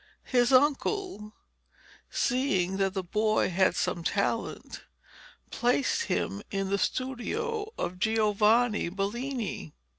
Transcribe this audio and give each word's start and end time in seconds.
His 0.25 0.51
uncle, 0.51 1.35
seeing 2.09 2.77
that 2.77 2.95
the 2.95 3.03
boy 3.03 3.51
had 3.51 3.75
some 3.75 4.03
talent, 4.03 4.81
placed 5.51 6.05
him 6.05 6.41
in 6.49 6.71
the 6.71 6.79
studio 6.79 7.71
of 7.77 7.99
Giovanni 7.99 8.89
Bellini. 8.89 9.75